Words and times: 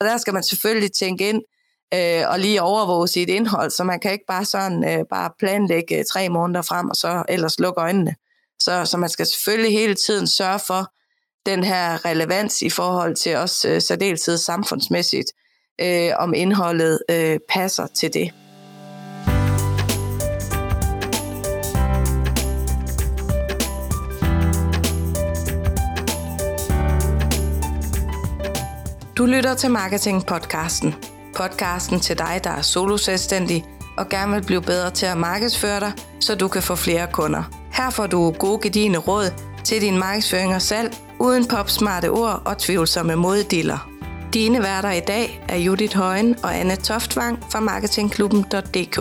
Og 0.00 0.06
der 0.06 0.18
skal 0.18 0.34
man 0.34 0.42
selvfølgelig 0.42 0.92
tænke 0.92 1.28
ind 1.28 1.42
øh, 1.94 2.28
og 2.28 2.38
lige 2.40 2.62
overvåge 2.62 3.08
sit 3.08 3.28
indhold, 3.28 3.70
så 3.70 3.84
man 3.84 4.00
kan 4.00 4.12
ikke 4.12 4.24
bare 4.28 4.44
sådan 4.44 4.84
øh, 4.88 5.04
bare 5.10 5.30
planlægge 5.38 5.98
øh, 5.98 6.04
tre 6.04 6.28
måneder 6.28 6.62
frem, 6.62 6.88
og 6.90 6.96
så 6.96 7.22
ellers 7.28 7.60
lukke 7.60 7.80
øjnene. 7.80 8.14
Så, 8.60 8.84
så 8.84 8.96
man 8.96 9.08
skal 9.08 9.26
selvfølgelig 9.26 9.72
hele 9.72 9.94
tiden 9.94 10.26
sørge 10.26 10.60
for 10.66 10.92
den 11.46 11.64
her 11.64 12.04
relevans 12.04 12.62
i 12.62 12.70
forhold 12.70 13.14
til 13.14 13.36
også 13.36 13.68
øh, 13.68 13.82
særdeleshed 13.82 14.36
samfundsmæssigt, 14.36 15.32
øh, 15.80 16.10
om 16.18 16.34
indholdet 16.34 16.98
øh, 17.10 17.38
passer 17.48 17.86
til 17.86 18.14
det. 18.14 18.32
Du 29.20 29.26
lytter 29.26 29.54
til 29.54 29.68
Marketing-podcasten. 29.70 30.94
Podcasten 31.34 32.00
til 32.00 32.18
dig, 32.18 32.40
der 32.44 32.50
er 32.50 32.62
solo-selvstændig 32.62 33.64
og 33.96 34.08
gerne 34.08 34.32
vil 34.32 34.44
blive 34.44 34.62
bedre 34.62 34.90
til 34.90 35.06
at 35.06 35.16
markedsføre 35.16 35.80
dig, 35.80 35.92
så 36.20 36.34
du 36.34 36.48
kan 36.48 36.62
få 36.62 36.74
flere 36.74 37.08
kunder. 37.12 37.42
Her 37.72 37.90
får 37.90 38.06
du 38.06 38.30
gode 38.38 38.60
gedigende 38.62 38.98
råd 38.98 39.32
til 39.64 39.80
din 39.80 39.98
markedsføring 39.98 40.54
og 40.54 40.62
salg, 40.62 40.96
uden 41.18 41.48
popsmarte 41.48 42.10
ord 42.10 42.42
og 42.44 42.58
tvivlsomme 42.58 43.16
moddiller. 43.16 43.90
Dine 44.34 44.62
værter 44.62 44.90
i 44.90 45.00
dag 45.00 45.44
er 45.48 45.56
Judith 45.56 45.96
Højen 45.96 46.36
og 46.42 46.56
Anne 46.56 46.76
Toftvang 46.76 47.38
fra 47.50 47.60
marketingklubben.dk. 47.60 49.00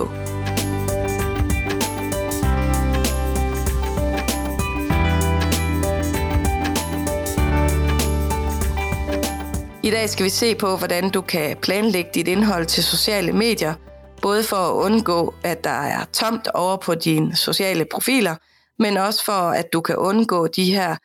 I 9.90 9.92
dag 9.92 10.10
skal 10.10 10.26
vi 10.26 10.30
se 10.30 10.56
på, 10.56 10.78
hvordan 10.78 11.10
du 11.10 11.22
kan 11.22 11.58
planlægge 11.58 12.10
dit 12.14 12.28
indhold 12.28 12.66
til 12.66 12.84
sociale 12.84 13.32
medier, 13.32 13.74
både 14.22 14.44
for 14.44 14.56
at 14.56 14.74
undgå, 14.74 15.34
at 15.44 15.64
der 15.64 15.70
er 15.70 16.06
tomt 16.14 16.48
over 16.48 16.78
på 16.78 16.96
dine 16.96 17.36
sociale 17.36 17.86
profiler, 17.92 18.36
men 18.80 18.98
også 18.98 19.26
for, 19.26 19.32
at 19.32 19.66
du 19.74 19.82
kan 19.82 19.96
undgå 19.96 20.48
de 20.48 20.72
her 20.72 20.96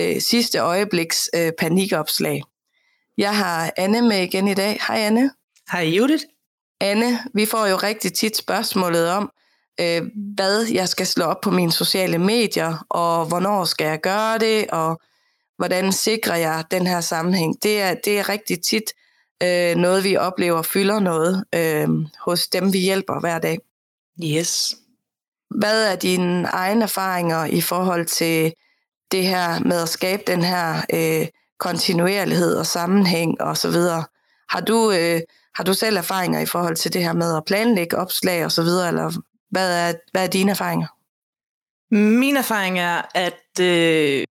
øh, 0.00 0.20
sidste 0.20 0.58
øjebliks 0.58 1.30
øh, 1.36 1.52
panikopslag. 1.58 2.42
Jeg 3.18 3.36
har 3.36 3.72
Anne 3.76 4.02
med 4.02 4.22
igen 4.22 4.48
i 4.48 4.54
dag. 4.54 4.80
Hej 4.88 4.98
Anne. 4.98 5.30
Hej 5.72 5.82
Judith. 5.82 6.24
Anne, 6.80 7.18
vi 7.34 7.46
får 7.46 7.66
jo 7.66 7.76
rigtig 7.76 8.12
tit 8.12 8.36
spørgsmålet 8.36 9.10
om, 9.10 9.30
øh, 9.80 10.02
hvad 10.34 10.66
jeg 10.72 10.88
skal 10.88 11.06
slå 11.06 11.24
op 11.24 11.40
på 11.42 11.50
mine 11.50 11.72
sociale 11.72 12.18
medier, 12.18 12.86
og 12.90 13.26
hvornår 13.26 13.64
skal 13.64 13.86
jeg 13.86 14.00
gøre 14.00 14.38
det, 14.38 14.66
og 14.70 15.00
hvordan 15.56 15.92
sikrer 15.92 16.36
jeg 16.36 16.64
den 16.70 16.86
her 16.86 17.00
sammenhæng? 17.00 17.62
Det 17.62 17.80
er, 17.80 17.94
det 18.04 18.18
er 18.18 18.28
rigtig 18.28 18.62
tit 18.62 18.92
øh, 19.42 19.76
noget, 19.76 20.04
vi 20.04 20.16
oplever 20.16 20.62
fylder 20.62 21.00
noget 21.00 21.44
øh, 21.54 21.88
hos 22.20 22.48
dem, 22.48 22.72
vi 22.72 22.78
hjælper 22.78 23.20
hver 23.20 23.38
dag. 23.38 23.58
Yes. 24.24 24.74
Hvad 25.50 25.92
er 25.92 25.96
dine 25.96 26.48
egne 26.48 26.82
erfaringer 26.82 27.44
i 27.44 27.60
forhold 27.60 28.06
til 28.06 28.52
det 29.12 29.26
her 29.26 29.60
med 29.60 29.82
at 29.82 29.88
skabe 29.88 30.22
den 30.26 30.42
her 30.42 30.84
øh, 30.94 31.28
kontinuerlighed 31.58 32.56
og 32.56 32.66
sammenhæng 32.66 33.40
og 33.40 33.56
så 33.56 33.70
videre? 33.70 34.04
Har 34.48 34.60
du, 34.60 34.92
øh, 34.92 35.20
har 35.54 35.64
du 35.64 35.74
selv 35.74 35.96
erfaringer 35.96 36.40
i 36.40 36.46
forhold 36.46 36.76
til 36.76 36.92
det 36.92 37.02
her 37.02 37.12
med 37.12 37.36
at 37.36 37.44
planlægge 37.44 37.98
opslag 37.98 38.44
og 38.44 38.52
så 38.52 38.62
videre, 38.62 38.88
eller 38.88 39.12
hvad 39.50 39.88
er, 39.88 39.94
hvad 40.12 40.24
er 40.24 40.30
dine 40.30 40.50
erfaringer? 40.50 40.86
Min 41.94 42.36
erfaring 42.36 42.78
er, 42.78 43.02
at 43.14 43.60
øh, 43.60 44.24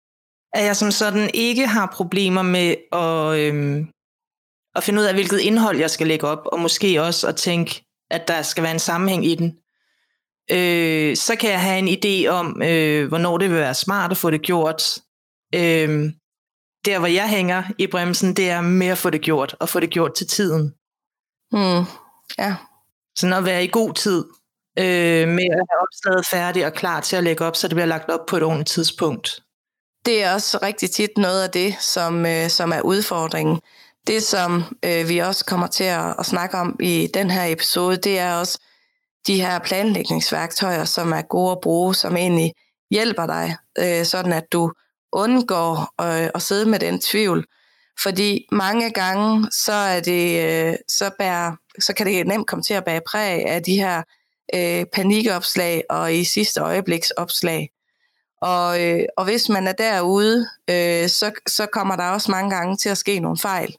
at 0.52 0.64
jeg 0.64 0.76
som 0.76 0.90
sådan 0.90 1.30
ikke 1.34 1.66
har 1.66 1.86
problemer 1.86 2.42
med 2.42 2.74
at, 2.92 3.38
øhm, 3.38 3.88
at 4.74 4.82
finde 4.82 5.00
ud 5.00 5.06
af, 5.06 5.14
hvilket 5.14 5.40
indhold 5.40 5.78
jeg 5.78 5.90
skal 5.90 6.06
lægge 6.06 6.26
op, 6.26 6.46
og 6.52 6.60
måske 6.60 7.02
også 7.02 7.28
at 7.28 7.36
tænke, 7.36 7.84
at 8.10 8.28
der 8.28 8.42
skal 8.42 8.62
være 8.62 8.72
en 8.72 8.78
sammenhæng 8.78 9.26
i 9.26 9.34
den. 9.34 9.56
Øh, 10.52 11.16
så 11.16 11.36
kan 11.40 11.50
jeg 11.50 11.60
have 11.60 11.78
en 11.78 11.88
idé 11.88 12.28
om, 12.28 12.62
øh, 12.62 13.08
hvornår 13.08 13.38
det 13.38 13.50
vil 13.50 13.58
være 13.58 13.74
smart 13.74 14.10
at 14.10 14.16
få 14.16 14.30
det 14.30 14.42
gjort. 14.42 14.82
Øh, 15.54 16.12
der, 16.84 16.98
hvor 16.98 17.08
jeg 17.08 17.28
hænger 17.28 17.62
i 17.78 17.86
bremsen, 17.86 18.34
det 18.34 18.50
er 18.50 18.60
med 18.60 18.86
at 18.86 18.98
få 18.98 19.10
det 19.10 19.20
gjort, 19.20 19.56
og 19.60 19.68
få 19.68 19.80
det 19.80 19.90
gjort 19.90 20.14
til 20.14 20.26
tiden. 20.26 20.74
Mm, 21.52 21.84
ja. 22.38 22.56
Så 23.16 23.36
at 23.36 23.44
være 23.44 23.64
i 23.64 23.70
god 23.72 23.94
tid, 23.94 24.24
øh, 24.78 25.28
med 25.28 25.48
at 25.52 25.66
have 25.70 25.80
opslaget 25.82 26.26
færdigt 26.26 26.66
og 26.66 26.72
klar 26.72 27.00
til 27.00 27.16
at 27.16 27.24
lægge 27.24 27.44
op, 27.44 27.56
så 27.56 27.68
det 27.68 27.74
bliver 27.74 27.86
lagt 27.86 28.10
op 28.10 28.26
på 28.26 28.36
et 28.36 28.42
ordentligt 28.42 28.68
tidspunkt 28.68 29.42
det 30.06 30.22
er 30.22 30.34
også 30.34 30.58
rigtig 30.62 30.90
tit 30.90 31.10
noget 31.16 31.42
af 31.42 31.50
det, 31.50 31.74
som, 31.80 32.26
øh, 32.26 32.48
som 32.48 32.72
er 32.72 32.80
udfordringen. 32.80 33.60
Det, 34.06 34.22
som 34.22 34.62
øh, 34.84 35.08
vi 35.08 35.18
også 35.18 35.44
kommer 35.44 35.66
til 35.66 35.84
at, 35.84 36.14
at 36.18 36.26
snakke 36.26 36.56
om 36.56 36.76
i 36.80 37.08
den 37.14 37.30
her 37.30 37.44
episode, 37.44 37.96
det 37.96 38.18
er 38.18 38.34
også 38.34 38.58
de 39.26 39.40
her 39.40 39.58
planlægningsværktøjer, 39.58 40.84
som 40.84 41.12
er 41.12 41.22
gode 41.22 41.52
at 41.52 41.60
bruge, 41.62 41.94
som 41.94 42.16
egentlig 42.16 42.52
hjælper 42.90 43.26
dig, 43.26 43.56
øh, 43.78 44.04
sådan 44.04 44.32
at 44.32 44.44
du 44.52 44.72
undgår 45.12 45.94
øh, 46.00 46.30
at 46.34 46.42
sidde 46.42 46.66
med 46.66 46.78
den 46.78 47.00
tvivl. 47.00 47.46
Fordi 48.02 48.46
mange 48.52 48.90
gange, 48.90 49.48
så, 49.52 49.72
er 49.72 50.00
det, 50.00 50.50
øh, 50.50 50.74
så, 50.88 51.10
bærer, 51.18 51.52
så 51.80 51.94
kan 51.94 52.06
det 52.06 52.26
nemt 52.26 52.46
komme 52.46 52.62
til 52.62 52.74
at 52.74 52.84
bære 52.84 53.00
præg 53.06 53.46
af 53.46 53.62
de 53.62 53.74
her 53.74 54.02
øh, 54.54 54.86
panikopslag 54.92 55.82
og 55.90 56.14
i 56.14 56.24
sidste 56.24 56.60
øjebliks 56.60 57.10
opslag. 57.10 57.68
Og, 58.40 58.82
øh, 58.82 59.04
og 59.16 59.24
hvis 59.24 59.48
man 59.48 59.66
er 59.66 59.72
derude, 59.72 60.48
øh, 60.70 61.08
så, 61.08 61.32
så 61.46 61.66
kommer 61.72 61.96
der 61.96 62.10
også 62.10 62.30
mange 62.30 62.56
gange 62.56 62.76
til 62.76 62.88
at 62.88 62.98
ske 62.98 63.20
nogle 63.20 63.38
fejl. 63.38 63.76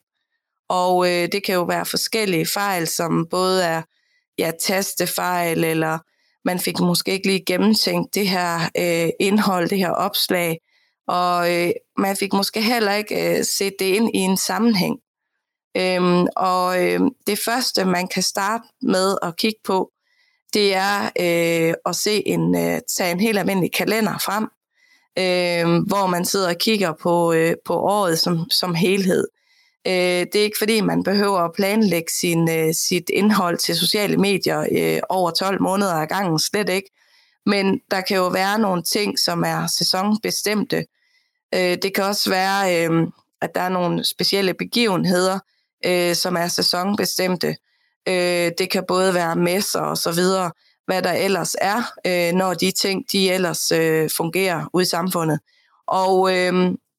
Og 0.69 1.07
øh, 1.07 1.27
det 1.31 1.44
kan 1.44 1.55
jo 1.55 1.63
være 1.63 1.85
forskellige 1.85 2.45
fejl, 2.45 2.88
som 2.88 3.27
både 3.29 3.63
er 3.63 3.81
ja, 4.38 4.51
tastefejl, 4.61 5.63
eller 5.63 5.99
man 6.45 6.59
fik 6.59 6.79
måske 6.79 7.11
ikke 7.11 7.27
lige 7.27 7.44
gennemtænkt 7.45 8.16
det 8.16 8.29
her 8.29 8.59
øh, 8.77 9.09
indhold, 9.19 9.69
det 9.69 9.77
her 9.77 9.91
opslag, 9.91 10.59
og 11.07 11.55
øh, 11.55 11.72
man 11.97 12.17
fik 12.17 12.33
måske 12.33 12.61
heller 12.61 12.93
ikke 12.93 13.38
øh, 13.38 13.45
set 13.45 13.73
det 13.79 13.85
ind 13.85 14.16
i 14.16 14.17
en 14.17 14.38
sammenhæng. 14.38 14.99
Øhm, 15.78 16.28
og 16.35 16.83
øh, 16.85 16.99
det 17.28 17.39
første, 17.45 17.85
man 17.85 18.07
kan 18.07 18.23
starte 18.23 18.63
med 18.81 19.17
at 19.22 19.38
kigge 19.38 19.59
på, 19.63 19.91
det 20.53 20.73
er 20.73 21.03
øh, 21.03 21.73
at 21.85 21.95
se 21.95 22.28
en, 22.28 22.56
øh, 22.56 22.79
tage 22.97 23.12
en 23.12 23.19
helt 23.19 23.39
almindelig 23.39 23.72
kalender 23.73 24.17
frem, 24.17 24.44
øh, 25.19 25.84
hvor 25.88 26.07
man 26.07 26.25
sidder 26.25 26.50
og 26.50 26.57
kigger 26.57 26.94
på, 27.01 27.34
øh, 27.34 27.56
på 27.66 27.73
året 27.79 28.19
som, 28.19 28.50
som 28.50 28.75
helhed. 28.75 29.28
Øh, 29.88 29.94
det 29.94 30.35
er 30.35 30.44
ikke 30.44 30.57
fordi, 30.59 30.81
man 30.81 31.03
behøver 31.03 31.40
at 31.40 31.53
planlægge 31.56 32.11
sin, 32.11 32.50
øh, 32.50 32.73
sit 32.73 33.09
indhold 33.09 33.57
til 33.57 33.75
sociale 33.75 34.17
medier 34.17 34.66
øh, 34.72 35.00
over 35.09 35.31
12 35.31 35.61
måneder 35.61 35.94
ad 35.94 36.07
gangen, 36.07 36.40
slet 36.40 36.69
ikke. 36.69 36.90
Men 37.45 37.81
der 37.91 38.01
kan 38.01 38.17
jo 38.17 38.28
være 38.28 38.59
nogle 38.59 38.84
ting, 38.84 39.19
som 39.19 39.44
er 39.44 39.67
sæsonbestemte. 39.67 40.85
Øh, 41.56 41.78
det 41.81 41.95
kan 41.95 42.03
også 42.03 42.29
være, 42.29 42.88
øh, 42.88 43.07
at 43.41 43.56
der 43.56 43.61
er 43.61 43.69
nogle 43.69 44.03
specielle 44.03 44.53
begivenheder, 44.53 45.40
øh, 45.85 46.16
som 46.16 46.35
er 46.35 46.47
sæsonbestemte. 46.47 47.56
Øh, 48.07 48.51
det 48.57 48.69
kan 48.72 48.84
både 48.88 49.13
være 49.13 49.35
messer 49.35 49.79
og 49.79 49.97
så 49.97 50.12
videre, 50.12 50.51
hvad 50.85 51.01
der 51.01 51.12
ellers 51.12 51.56
er, 51.62 51.84
øh, 52.07 52.34
når 52.34 52.53
de 52.53 52.72
ting 52.72 53.06
de 53.12 53.31
ellers 53.31 53.72
øh, 53.72 54.09
fungerer 54.09 54.66
ude 54.73 54.81
i 54.81 54.85
samfundet. 54.85 55.39
Og 55.88 56.38
øh, 56.38 56.53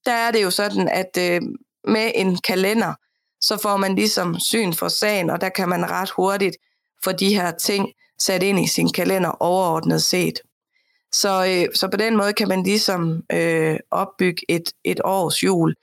der 0.06 0.12
er 0.12 0.30
det 0.30 0.42
jo 0.42 0.50
sådan, 0.50 0.88
at 0.88 1.18
øh, 1.18 1.40
med 1.84 2.10
en 2.14 2.36
kalender, 2.36 2.94
så 3.40 3.58
får 3.62 3.76
man 3.76 3.94
ligesom 3.94 4.40
syn 4.40 4.72
for 4.72 4.88
sagen, 4.88 5.30
og 5.30 5.40
der 5.40 5.48
kan 5.48 5.68
man 5.68 5.90
ret 5.90 6.10
hurtigt 6.10 6.56
få 7.04 7.12
de 7.12 7.34
her 7.34 7.50
ting 7.50 7.88
sat 8.18 8.42
ind 8.42 8.60
i 8.60 8.66
sin 8.66 8.88
kalender 8.92 9.30
overordnet 9.42 10.02
set. 10.02 10.40
Så, 11.12 11.46
øh, 11.46 11.74
så 11.74 11.88
på 11.88 11.96
den 11.96 12.16
måde 12.16 12.32
kan 12.32 12.48
man 12.48 12.62
ligesom 12.62 13.22
øh, 13.32 13.76
opbygge 13.90 14.42
et, 14.48 14.72
et 14.84 15.00
års 15.04 15.42
jul 15.42 15.74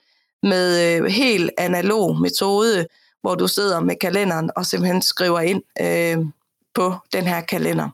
med 0.42 0.96
øh, 0.96 1.04
helt 1.04 1.50
analog 1.58 2.20
metode, 2.20 2.86
hvor 3.22 3.34
du 3.34 3.48
sidder 3.48 3.80
med 3.80 3.96
kalenderen 3.96 4.50
og 4.56 4.66
simpelthen 4.66 5.02
skriver 5.02 5.40
ind 5.40 5.62
øh, 5.80 6.18
på 6.74 6.94
den 7.12 7.24
her 7.24 7.40
kalender. 7.40 7.88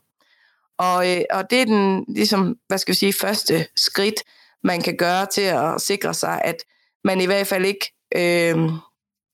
Og, 0.78 1.12
øh, 1.12 1.22
og 1.30 1.50
det 1.50 1.60
er 1.60 1.64
den 1.64 2.04
ligesom, 2.08 2.56
hvad 2.68 2.78
skal 2.78 2.92
vi 2.92 2.98
sige, 2.98 3.12
første 3.12 3.66
skridt, 3.76 4.22
man 4.64 4.82
kan 4.82 4.96
gøre 4.96 5.26
til 5.26 5.42
at 5.42 5.80
sikre 5.80 6.14
sig, 6.14 6.42
at 6.44 6.56
man 7.04 7.20
i 7.20 7.26
hvert 7.26 7.46
fald 7.46 7.64
ikke 7.64 7.92
øh, 8.16 8.70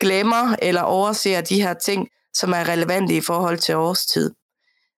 glemmer 0.00 0.56
eller 0.62 0.82
overser 0.82 1.40
de 1.40 1.62
her 1.62 1.74
ting, 1.74 2.08
som 2.34 2.52
er 2.52 2.68
relevante 2.68 3.14
i 3.14 3.20
forhold 3.20 3.58
til 3.58 3.76
årstid. 3.76 4.34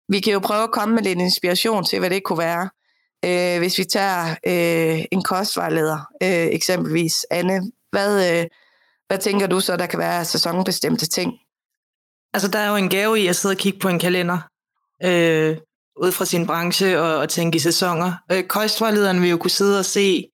Vi 0.09 0.21
kan 0.21 0.33
jo 0.33 0.39
prøve 0.39 0.63
at 0.63 0.73
komme 0.73 0.95
med 0.95 1.03
lidt 1.03 1.19
inspiration 1.19 1.85
til, 1.85 1.99
hvad 1.99 2.11
det 2.11 2.25
kunne 2.25 2.39
være. 2.39 2.71
Øh, 3.25 3.59
hvis 3.59 3.79
vi 3.79 3.85
tager 3.85 4.31
øh, 4.47 5.05
en 5.11 5.23
kostvejleder 5.23 5.99
øh, 6.23 6.47
eksempelvis. 6.47 7.27
Anne, 7.31 7.63
hvad, 7.91 8.41
øh, 8.41 8.47
hvad 9.07 9.19
tænker 9.19 9.47
du 9.47 9.61
så, 9.61 9.77
der 9.77 9.87
kan 9.87 9.99
være 9.99 10.25
sæsonbestemte 10.25 11.07
ting? 11.07 11.33
Altså, 12.35 12.49
der 12.49 12.59
er 12.59 12.71
jo 12.71 12.77
en 12.77 12.89
gave 12.89 13.21
i 13.21 13.27
at 13.27 13.37
sidde 13.37 13.53
og 13.53 13.59
kigge 13.59 13.79
på 13.79 13.89
en 13.89 13.99
kalender, 13.99 14.39
øh, 15.05 15.57
ud 15.97 16.13
fra 16.13 16.25
sin 16.25 16.47
branche 16.47 17.01
og, 17.01 17.17
og 17.17 17.29
tænke 17.29 17.57
i 17.57 17.59
sæsoner. 17.59 18.13
Øh, 18.33 18.45
kostvejlederen 18.45 19.23
vil 19.23 19.31
jo 19.31 19.37
kunne 19.37 19.51
sidde 19.51 19.79
og 19.79 19.85
se 19.85 20.25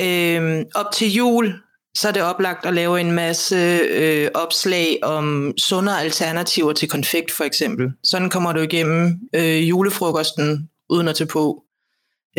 øh, 0.00 0.64
op 0.74 0.92
til 0.92 1.12
jul, 1.12 1.54
så 1.96 2.08
er 2.08 2.12
det 2.12 2.22
oplagt 2.22 2.66
at 2.66 2.74
lave 2.74 3.00
en 3.00 3.12
masse 3.12 3.56
øh, 3.90 4.28
opslag 4.34 4.98
om 5.02 5.54
sundere 5.58 6.00
alternativer 6.00 6.72
til 6.72 6.88
konfekt 6.88 7.32
for 7.32 7.44
eksempel. 7.44 7.92
Sådan 8.04 8.30
kommer 8.30 8.52
du 8.52 8.60
igennem 8.60 9.20
øh, 9.34 9.68
julefrokosten 9.68 10.70
uden 10.90 11.08
at 11.08 11.16
tage 11.16 11.28
på. 11.28 11.62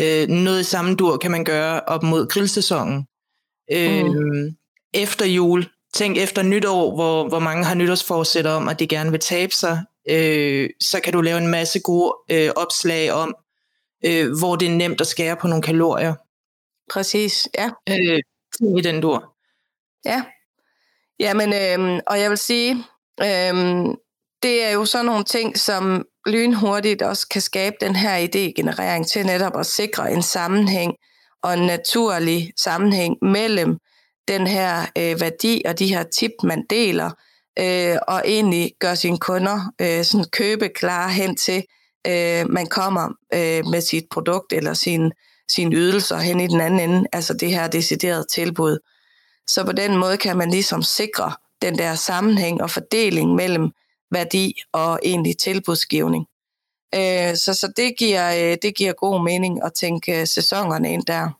Øh, 0.00 0.28
noget 0.28 0.60
i 0.60 0.64
samme 0.64 0.94
dur 0.94 1.16
kan 1.16 1.30
man 1.30 1.44
gøre 1.44 1.80
op 1.80 2.02
mod 2.02 2.26
grillsæsonen. 2.26 3.06
Øh, 3.72 4.04
mm. 4.04 4.56
Efter 4.94 5.26
jul, 5.26 5.68
tænk 5.94 6.18
efter 6.18 6.42
nytår, 6.42 6.94
hvor, 6.94 7.28
hvor 7.28 7.38
mange 7.38 7.64
har 7.64 7.74
nytårsforsæt 7.74 8.46
om, 8.46 8.68
at 8.68 8.78
de 8.78 8.86
gerne 8.86 9.10
vil 9.10 9.20
tabe 9.20 9.52
sig, 9.52 9.82
øh, 10.10 10.70
så 10.80 11.00
kan 11.04 11.12
du 11.12 11.20
lave 11.20 11.38
en 11.38 11.48
masse 11.48 11.80
gode 11.80 12.14
øh, 12.30 12.50
opslag 12.56 13.12
om, 13.12 13.34
øh, 14.04 14.38
hvor 14.38 14.56
det 14.56 14.68
er 14.68 14.76
nemt 14.76 15.00
at 15.00 15.06
skære 15.06 15.36
på 15.36 15.46
nogle 15.46 15.62
kalorier. 15.62 16.14
Præcis, 16.92 17.48
ja. 17.58 17.70
Øh, 17.88 18.18
i 18.78 18.80
den 18.80 19.00
dur. 19.00 19.34
Ja, 20.04 20.22
Jamen, 21.18 21.52
øh, 21.52 22.00
og 22.06 22.20
jeg 22.20 22.30
vil 22.30 22.38
sige, 22.38 22.70
øh, 23.20 23.84
det 24.42 24.64
er 24.64 24.70
jo 24.70 24.84
sådan 24.84 25.06
nogle 25.06 25.24
ting, 25.24 25.58
som 25.58 26.04
lynhurtigt 26.26 27.02
også 27.02 27.28
kan 27.28 27.40
skabe 27.40 27.76
den 27.80 27.96
her 27.96 28.18
idégenerering 28.18 29.06
til 29.06 29.26
netop 29.26 29.58
at 29.58 29.66
sikre 29.66 30.12
en 30.12 30.22
sammenhæng 30.22 30.94
og 31.42 31.54
en 31.54 31.66
naturlig 31.66 32.52
sammenhæng 32.56 33.16
mellem 33.22 33.78
den 34.28 34.46
her 34.46 34.86
øh, 34.98 35.20
værdi 35.20 35.62
og 35.64 35.78
de 35.78 35.86
her 35.86 36.02
tip, 36.02 36.32
man 36.42 36.64
deler, 36.70 37.10
øh, 37.58 37.96
og 38.08 38.22
egentlig 38.24 38.72
gør 38.78 38.94
sine 38.94 39.18
kunder 39.18 39.72
øh, 39.80 40.04
sådan 40.04 40.26
købe 40.32 40.68
klar 40.68 41.08
hen 41.08 41.36
til, 41.36 41.64
øh, 42.06 42.50
man 42.50 42.66
kommer 42.66 43.04
øh, 43.34 43.66
med 43.66 43.80
sit 43.80 44.04
produkt 44.10 44.52
eller 44.52 44.74
sin, 44.74 45.12
sine 45.48 45.76
ydelser 45.76 46.18
hen 46.18 46.40
i 46.40 46.46
den 46.46 46.60
anden 46.60 46.80
ende, 46.90 47.08
altså 47.12 47.34
det 47.34 47.50
her 47.50 47.68
deciderede 47.68 48.26
tilbud. 48.32 48.78
Så 49.46 49.64
på 49.64 49.72
den 49.72 49.96
måde 49.96 50.16
kan 50.16 50.36
man 50.36 50.50
ligesom 50.50 50.82
sikre 50.82 51.32
den 51.62 51.78
der 51.78 51.94
sammenhæng 51.94 52.62
og 52.62 52.70
fordeling 52.70 53.34
mellem 53.34 53.70
værdi 54.10 54.54
og 54.72 55.00
egentlig 55.02 55.38
tilbudsgivning. 55.38 56.26
Øh, 56.94 57.36
så 57.36 57.54
så 57.54 57.72
det, 57.76 57.94
giver, 57.98 58.50
øh, 58.50 58.56
det 58.62 58.74
giver 58.76 58.92
god 58.92 59.24
mening 59.24 59.64
at 59.64 59.72
tænke 59.74 60.20
øh, 60.20 60.26
sæsonerne 60.26 60.92
ind 60.92 61.02
der. 61.02 61.30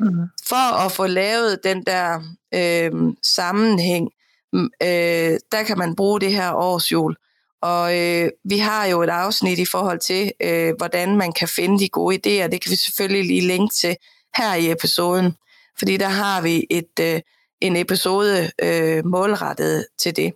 Mm. 0.00 0.26
For 0.48 0.84
at 0.86 0.92
få 0.92 1.06
lavet 1.06 1.58
den 1.64 1.84
der 1.86 2.20
øh, 2.54 3.14
sammenhæng, 3.22 4.10
mm, 4.52 4.70
øh, 4.82 5.38
der 5.52 5.62
kan 5.66 5.78
man 5.78 5.96
bruge 5.96 6.20
det 6.20 6.32
her 6.32 6.52
årsjul. 6.52 7.16
Og 7.62 7.98
øh, 7.98 8.30
vi 8.44 8.58
har 8.58 8.86
jo 8.86 9.02
et 9.02 9.08
afsnit 9.08 9.58
i 9.58 9.64
forhold 9.64 9.98
til, 9.98 10.32
øh, 10.42 10.74
hvordan 10.76 11.16
man 11.16 11.32
kan 11.32 11.48
finde 11.48 11.78
de 11.78 11.88
gode 11.88 12.16
idéer. 12.16 12.48
Det 12.48 12.60
kan 12.60 12.70
vi 12.70 12.76
selvfølgelig 12.76 13.26
lige 13.26 13.46
linke 13.46 13.74
til 13.74 13.96
her 14.36 14.54
i 14.54 14.70
episoden, 14.70 15.36
fordi 15.78 15.96
der 15.96 16.08
har 16.08 16.40
vi 16.40 16.66
et, 16.70 17.00
øh, 17.00 17.20
en 17.60 17.76
episode 17.76 18.50
øh, 18.62 19.06
målrettet 19.06 19.86
til 19.98 20.16
det. 20.16 20.32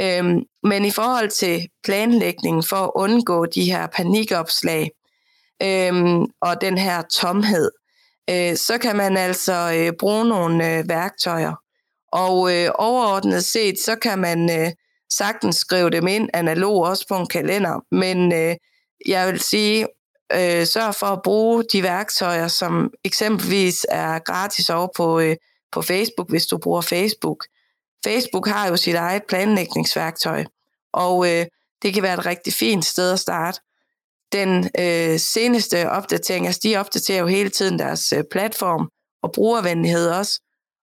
Øhm, 0.00 0.42
men 0.62 0.84
i 0.84 0.90
forhold 0.90 1.30
til 1.30 1.68
planlægningen 1.84 2.62
for 2.62 2.76
at 2.76 2.90
undgå 2.94 3.46
de 3.46 3.64
her 3.64 3.86
panikopslag 3.86 4.90
øhm, 5.62 6.26
og 6.40 6.60
den 6.60 6.78
her 6.78 7.02
tomhed, 7.02 7.70
øh, 8.30 8.56
så 8.56 8.78
kan 8.78 8.96
man 8.96 9.16
altså 9.16 9.72
øh, 9.76 9.92
bruge 9.98 10.24
nogle 10.28 10.78
øh, 10.78 10.88
værktøjer. 10.88 11.54
Og 12.12 12.54
øh, 12.54 12.70
overordnet 12.74 13.44
set, 13.44 13.78
så 13.78 13.96
kan 13.96 14.18
man 14.18 14.60
øh, 14.60 14.72
sagtens 15.10 15.56
skrive 15.56 15.90
dem 15.90 16.06
ind 16.06 16.28
analog 16.34 16.84
også 16.84 17.06
på 17.08 17.16
en 17.16 17.26
kalender, 17.26 17.94
men 17.94 18.32
øh, 18.32 18.56
jeg 19.06 19.28
vil 19.28 19.40
sige, 19.40 19.86
øh, 20.32 20.66
sørg 20.66 20.94
for 20.94 21.06
at 21.06 21.22
bruge 21.22 21.64
de 21.72 21.82
værktøjer, 21.82 22.48
som 22.48 22.90
eksempelvis 23.04 23.86
er 23.88 24.18
gratis 24.18 24.70
over 24.70 24.88
på, 24.96 25.20
øh, 25.20 25.36
på 25.72 25.82
Facebook, 25.82 26.30
hvis 26.30 26.46
du 26.46 26.58
bruger 26.58 26.80
Facebook. 26.80 27.46
Facebook 28.04 28.48
har 28.48 28.68
jo 28.68 28.76
sit 28.76 28.94
eget 28.94 29.22
planlægningsværktøj, 29.28 30.44
og 30.92 31.26
øh, 31.30 31.46
det 31.82 31.94
kan 31.94 32.02
være 32.02 32.14
et 32.14 32.26
rigtig 32.26 32.52
fint 32.52 32.84
sted 32.84 33.12
at 33.12 33.18
starte. 33.18 33.60
Den 34.32 34.70
øh, 34.78 35.18
seneste 35.18 35.90
opdatering, 35.90 36.46
altså 36.46 36.60
de 36.64 36.76
opdaterer 36.76 37.20
jo 37.20 37.26
hele 37.26 37.50
tiden 37.50 37.78
deres 37.78 38.12
øh, 38.12 38.24
platform 38.30 38.88
og 39.22 39.32
brugervenlighed 39.32 40.08
også, 40.08 40.40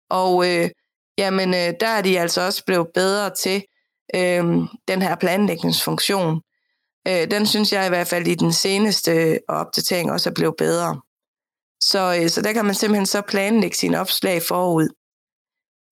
og 0.10 0.50
øh, 0.50 0.70
jamen, 1.18 1.50
øh, 1.50 1.74
der 1.80 1.88
er 1.88 2.02
de 2.02 2.20
altså 2.20 2.42
også 2.42 2.66
blevet 2.66 2.88
bedre 2.94 3.30
til 3.36 3.64
øh, 4.16 4.44
den 4.88 5.02
her 5.02 5.16
planlægningsfunktion. 5.16 6.42
Øh, 7.08 7.32
den 7.32 7.46
synes 7.46 7.74
jeg 7.74 7.86
i 7.86 7.90
hvert 7.90 8.08
fald 8.08 8.28
i 8.28 8.36
den 8.36 8.54
seneste 8.54 9.12
øh, 9.12 9.38
opdatering 9.48 10.12
også 10.12 10.30
er 10.30 10.34
blevet 10.34 10.56
bedre. 10.58 11.02
Så, 11.84 12.20
øh, 12.22 12.30
så 12.30 12.42
der 12.42 12.54
kan 12.54 12.66
man 12.66 12.76
simpelthen 12.76 13.06
så 13.06 13.22
planlægge 13.22 13.78
sine 13.78 14.00
opslag 14.00 14.42
forud. 14.48 14.88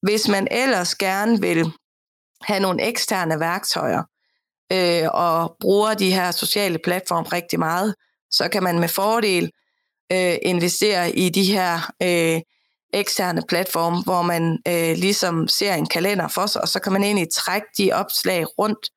Hvis 0.01 0.27
man 0.27 0.47
ellers 0.51 0.95
gerne 0.95 1.41
vil 1.41 1.71
have 2.41 2.59
nogle 2.59 2.83
eksterne 2.83 3.39
værktøjer 3.39 4.03
øh, 4.73 5.09
og 5.13 5.55
bruger 5.59 5.93
de 5.93 6.13
her 6.13 6.31
sociale 6.31 6.79
platforme 6.83 7.27
rigtig 7.27 7.59
meget, 7.59 7.95
så 8.31 8.47
kan 8.49 8.63
man 8.63 8.79
med 8.79 8.87
fordel 8.87 9.51
øh, 10.11 10.35
investere 10.41 11.11
i 11.11 11.29
de 11.29 11.43
her 11.43 11.91
øh, 12.03 12.41
eksterne 12.93 13.41
platforme, 13.49 14.03
hvor 14.03 14.21
man 14.21 14.59
øh, 14.67 14.97
ligesom 14.97 15.47
ser 15.47 15.73
en 15.73 15.85
kalender 15.85 16.27
for 16.27 16.45
sig, 16.45 16.61
og 16.61 16.67
så 16.67 16.79
kan 16.79 16.93
man 16.93 17.03
egentlig 17.03 17.27
trække 17.33 17.67
de 17.77 17.91
opslag 17.93 18.59
rundt 18.59 18.89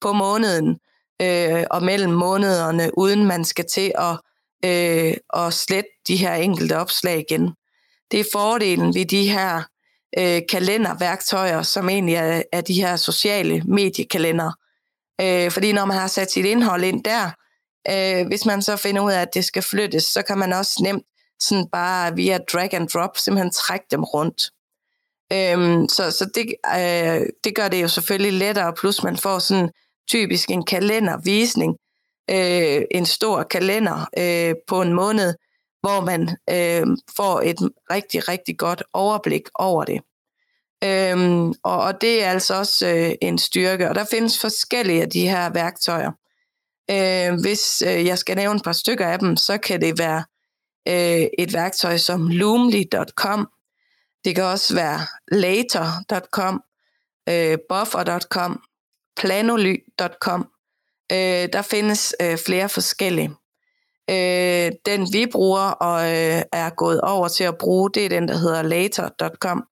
på 0.00 0.12
måneden 0.12 0.78
øh, 1.22 1.64
og 1.70 1.82
mellem 1.82 2.12
månederne, 2.12 2.98
uden 2.98 3.24
man 3.26 3.44
skal 3.44 3.64
til 3.72 3.92
at, 3.98 4.20
øh, 4.64 5.14
at 5.34 5.52
slette 5.52 5.90
de 6.08 6.16
her 6.16 6.34
enkelte 6.34 6.78
opslag 6.78 7.24
igen. 7.30 7.54
Det 8.10 8.20
er 8.20 8.24
fordelen 8.32 8.94
ved 8.94 9.06
de 9.06 9.28
her 9.28 9.62
øh, 10.18 10.42
kalenderværktøjer, 10.50 11.62
som 11.62 11.88
egentlig 11.88 12.14
er, 12.14 12.42
er 12.52 12.60
de 12.60 12.74
her 12.74 12.96
sociale 12.96 13.62
mediekalender. 13.66 14.52
Øh, 15.20 15.50
fordi 15.50 15.72
når 15.72 15.84
man 15.84 15.96
har 15.96 16.06
sat 16.06 16.32
sit 16.32 16.44
indhold 16.44 16.84
ind 16.84 17.04
der, 17.04 17.30
øh, 17.90 18.26
hvis 18.26 18.46
man 18.46 18.62
så 18.62 18.76
finder 18.76 19.02
ud 19.02 19.12
af, 19.12 19.20
at 19.20 19.34
det 19.34 19.44
skal 19.44 19.62
flyttes, 19.62 20.04
så 20.04 20.22
kan 20.22 20.38
man 20.38 20.52
også 20.52 20.80
nemt 20.82 21.04
sådan 21.40 21.68
bare 21.72 22.14
via 22.14 22.38
drag 22.38 22.74
and 22.74 22.88
drop 22.88 23.16
simpelthen 23.16 23.50
trække 23.50 23.86
dem 23.90 24.04
rundt. 24.04 24.42
Øh, 25.32 25.88
så 25.88 26.10
så 26.10 26.30
det, 26.34 26.54
øh, 26.76 27.26
det 27.44 27.54
gør 27.54 27.68
det 27.68 27.82
jo 27.82 27.88
selvfølgelig 27.88 28.32
lettere, 28.32 28.72
plus 28.72 29.02
man 29.02 29.16
får 29.16 29.38
sådan 29.38 29.70
typisk 30.08 30.50
en 30.50 30.64
kalendervisning, 30.64 31.76
øh, 32.30 32.82
en 32.90 33.06
stor 33.06 33.42
kalender 33.42 34.08
øh, 34.18 34.54
på 34.68 34.82
en 34.82 34.92
måned, 34.92 35.34
hvor 35.80 36.00
man 36.00 36.22
øh, 36.50 36.96
får 37.16 37.40
et 37.40 37.56
rigtig, 37.90 38.28
rigtig 38.28 38.58
godt 38.58 38.82
overblik 38.92 39.42
over 39.54 39.84
det. 39.84 40.00
Øhm, 40.84 41.48
og, 41.48 41.80
og 41.80 42.00
det 42.00 42.24
er 42.24 42.30
altså 42.30 42.54
også 42.54 42.86
øh, 42.86 43.12
en 43.22 43.38
styrke, 43.38 43.88
og 43.88 43.94
der 43.94 44.04
findes 44.10 44.40
forskellige 44.40 45.02
af 45.02 45.10
de 45.10 45.28
her 45.28 45.50
værktøjer. 45.50 46.12
Øh, 46.90 47.40
hvis 47.40 47.82
øh, 47.86 48.06
jeg 48.06 48.18
skal 48.18 48.36
nævne 48.36 48.56
et 48.56 48.64
par 48.64 48.72
stykker 48.72 49.06
af 49.06 49.18
dem, 49.18 49.36
så 49.36 49.58
kan 49.58 49.80
det 49.80 49.98
være 49.98 50.24
øh, 50.88 51.26
et 51.38 51.52
værktøj 51.52 51.96
som 51.96 52.28
loomly.com, 52.28 53.48
det 54.24 54.34
kan 54.34 54.44
også 54.44 54.74
være 54.74 55.00
later.com, 55.32 56.62
øh, 57.28 57.58
buffer.com, 57.68 58.62
planoly.com. 59.16 60.48
Øh, 61.12 61.48
der 61.52 61.62
findes 61.62 62.14
øh, 62.22 62.38
flere 62.38 62.68
forskellige. 62.68 63.30
Øh, 64.10 64.72
den 64.86 65.12
vi 65.12 65.26
bruger 65.32 65.70
og 65.70 66.00
øh, 66.00 66.42
er 66.52 66.70
gået 66.70 67.00
over 67.00 67.28
til 67.28 67.44
at 67.44 67.58
bruge, 67.58 67.90
det 67.94 68.04
er 68.04 68.08
den, 68.08 68.28
der 68.28 68.36
hedder 68.36 68.62
later.com. 68.62 69.64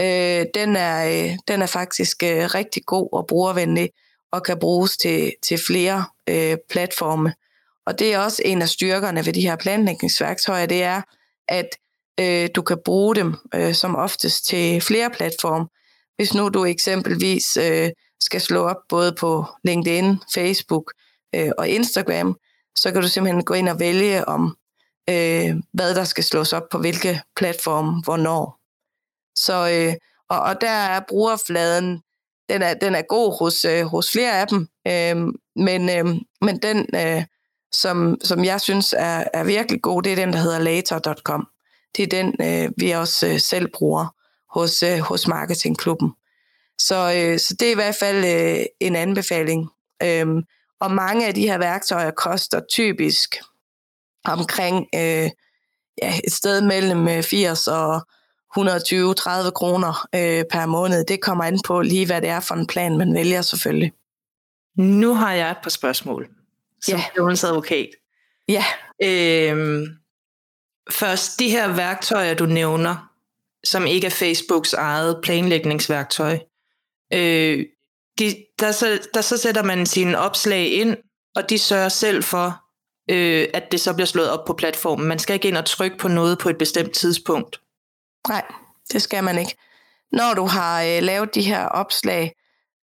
Øh, 0.00 0.46
den, 0.54 0.76
er, 0.76 1.06
øh, 1.08 1.38
den 1.48 1.62
er 1.62 1.66
faktisk 1.66 2.22
øh, 2.22 2.54
rigtig 2.54 2.82
god 2.86 3.08
og 3.12 3.26
brugervenlig 3.26 3.90
og 4.32 4.42
kan 4.42 4.58
bruges 4.58 4.96
til, 4.96 5.32
til 5.42 5.58
flere 5.66 6.04
øh, 6.28 6.56
platforme. 6.70 7.34
Og 7.86 7.98
det 7.98 8.14
er 8.14 8.18
også 8.18 8.42
en 8.44 8.62
af 8.62 8.68
styrkerne 8.68 9.26
ved 9.26 9.32
de 9.32 9.40
her 9.40 9.56
planlægningsværktøjer, 9.56 10.66
det 10.66 10.82
er, 10.82 11.02
at 11.48 11.68
øh, 12.20 12.48
du 12.54 12.62
kan 12.62 12.78
bruge 12.84 13.14
dem 13.14 13.34
øh, 13.54 13.74
som 13.74 13.96
oftest 13.96 14.46
til 14.46 14.80
flere 14.80 15.10
platforme. 15.10 15.66
Hvis 16.16 16.34
nu 16.34 16.48
du 16.48 16.64
eksempelvis 16.64 17.56
øh, 17.56 17.90
skal 18.20 18.40
slå 18.40 18.60
op 18.60 18.76
både 18.88 19.14
på 19.20 19.44
LinkedIn, 19.64 20.18
Facebook 20.34 20.92
øh, 21.34 21.50
og 21.58 21.68
Instagram, 21.68 22.36
så 22.76 22.92
kan 22.92 23.02
du 23.02 23.08
simpelthen 23.08 23.44
gå 23.44 23.54
ind 23.54 23.68
og 23.68 23.80
vælge 23.80 24.28
om, 24.28 24.56
øh, 25.10 25.56
hvad 25.72 25.94
der 25.94 26.04
skal 26.04 26.24
slås 26.24 26.52
op 26.52 26.68
på 26.70 26.78
hvilke 26.78 27.20
platforme, 27.36 28.02
hvornår. 28.04 28.59
Så, 29.36 29.70
øh, 29.70 29.94
og, 30.30 30.40
og 30.40 30.60
der 30.60 30.70
er 30.70 31.00
brugerfladen, 31.08 32.02
den 32.48 32.62
er, 32.62 32.74
den 32.74 32.94
er 32.94 33.02
god 33.02 33.38
hos, 33.38 33.64
øh, 33.64 33.84
hos 33.84 34.10
flere 34.12 34.40
af 34.40 34.46
dem, 34.46 34.68
øh, 34.86 35.32
men, 35.56 35.90
øh, 35.90 36.20
men 36.40 36.58
den, 36.62 36.86
øh, 36.94 37.24
som, 37.72 38.16
som 38.24 38.44
jeg 38.44 38.60
synes 38.60 38.94
er, 38.98 39.24
er 39.34 39.44
virkelig 39.44 39.82
god, 39.82 40.02
det 40.02 40.12
er 40.12 40.16
den, 40.16 40.32
der 40.32 40.38
hedder 40.38 40.58
later.com. 40.58 41.48
Det 41.96 42.02
er 42.02 42.22
den, 42.22 42.34
øh, 42.40 42.72
vi 42.76 42.90
også 42.90 43.26
øh, 43.26 43.40
selv 43.40 43.68
bruger 43.68 44.06
hos, 44.58 44.82
øh, 44.82 44.98
hos 44.98 45.28
Marketingklubben. 45.28 46.12
Så, 46.78 47.12
øh, 47.16 47.38
så 47.38 47.56
det 47.60 47.68
er 47.68 47.72
i 47.72 47.74
hvert 47.74 47.94
fald 47.94 48.24
øh, 48.24 48.64
en 48.80 48.96
anbefaling. 48.96 49.70
Øhm, 50.02 50.42
og 50.80 50.90
mange 50.90 51.26
af 51.26 51.34
de 51.34 51.48
her 51.48 51.58
værktøjer 51.58 52.10
koster 52.10 52.60
typisk 52.70 53.36
omkring 54.24 54.86
øh, 54.94 55.30
ja, 56.02 56.14
et 56.24 56.32
sted 56.32 56.60
mellem 56.60 57.08
øh, 57.08 57.22
80 57.22 57.68
og, 57.68 58.06
120-30 58.58 59.50
kroner 59.50 60.06
øh, 60.14 60.44
per 60.52 60.66
måned. 60.66 61.04
Det 61.04 61.20
kommer 61.20 61.44
an 61.44 61.60
på 61.66 61.80
lige, 61.80 62.06
hvad 62.06 62.20
det 62.20 62.28
er 62.28 62.40
for 62.40 62.54
en 62.54 62.66
plan, 62.66 62.98
man 62.98 63.14
vælger 63.14 63.42
selvfølgelig. 63.42 63.92
Nu 64.76 65.14
har 65.14 65.32
jeg 65.32 65.50
et 65.50 65.56
par 65.62 65.70
spørgsmål, 65.70 66.28
som 66.84 66.98
Ja. 67.16 67.46
advokat. 67.48 67.88
Ja, 68.48 68.64
Øhm, 69.02 69.86
først, 70.90 71.38
de 71.38 71.50
her 71.50 71.74
værktøjer, 71.76 72.34
du 72.34 72.46
nævner, 72.46 73.10
som 73.64 73.86
ikke 73.86 74.06
er 74.06 74.10
Facebooks 74.10 74.72
eget 74.72 75.20
planlægningsværktøj, 75.22 76.38
øh, 77.12 77.66
de, 78.18 78.36
der, 78.58 78.72
så, 78.72 79.00
der 79.14 79.20
så 79.20 79.36
sætter 79.36 79.62
man 79.62 79.86
sine 79.86 80.18
opslag 80.18 80.72
ind, 80.72 80.96
og 81.36 81.50
de 81.50 81.58
sørger 81.58 81.88
selv 81.88 82.22
for, 82.22 82.62
øh, 83.10 83.48
at 83.54 83.72
det 83.72 83.80
så 83.80 83.94
bliver 83.94 84.06
slået 84.06 84.30
op 84.30 84.44
på 84.46 84.52
platformen. 84.52 85.08
Man 85.08 85.18
skal 85.18 85.34
ikke 85.34 85.48
ind 85.48 85.56
og 85.56 85.64
trykke 85.64 85.98
på 85.98 86.08
noget 86.08 86.38
på 86.38 86.48
et 86.48 86.58
bestemt 86.58 86.92
tidspunkt 86.92 87.60
nej, 88.28 88.42
det 88.92 89.02
skal 89.02 89.24
man 89.24 89.38
ikke. 89.38 89.56
Når 90.12 90.34
du 90.34 90.46
har 90.46 90.82
øh, 90.82 91.02
lavet 91.02 91.34
de 91.34 91.42
her 91.42 91.66
opslag, 91.66 92.32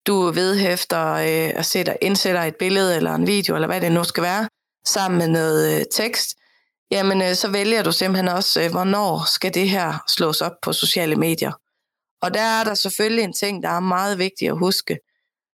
du 0.06 0.30
vedhæfter 0.30 1.12
øh, 1.12 1.52
og 1.56 1.64
sætter, 1.64 1.96
indsætter 2.02 2.42
et 2.42 2.56
billede 2.56 2.96
eller 2.96 3.14
en 3.14 3.26
video, 3.26 3.54
eller 3.54 3.68
hvad 3.68 3.80
det 3.80 3.92
nu 3.92 4.04
skal 4.04 4.22
være, 4.22 4.48
sammen 4.86 5.18
med 5.18 5.28
noget 5.28 5.80
øh, 5.80 5.84
tekst, 5.92 6.34
jamen 6.90 7.22
øh, 7.22 7.34
så 7.34 7.50
vælger 7.50 7.82
du 7.82 7.92
simpelthen 7.92 8.28
også, 8.28 8.62
øh, 8.62 8.70
hvornår 8.70 9.24
skal 9.34 9.54
det 9.54 9.68
her 9.68 10.04
slås 10.08 10.40
op 10.40 10.52
på 10.62 10.72
sociale 10.72 11.16
medier. 11.16 11.52
Og 12.22 12.34
der 12.34 12.40
er 12.40 12.64
der 12.64 12.74
selvfølgelig 12.74 13.24
en 13.24 13.32
ting, 13.32 13.62
der 13.62 13.68
er 13.68 13.80
meget 13.80 14.18
vigtig 14.18 14.48
at 14.48 14.58
huske. 14.58 14.98